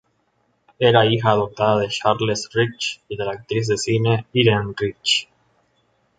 [0.79, 5.29] Era hija adoptada de Charles Rich y de la actriz de cine Irene Rich.